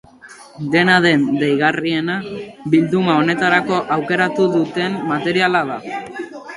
Dena 0.75 0.95
den, 1.05 1.27
deigarriena 1.43 2.17
bilduma 2.77 3.21
honetarako 3.21 3.81
aukeratu 3.99 4.51
duten 4.59 5.01
materiala 5.15 5.67
da. 5.73 5.83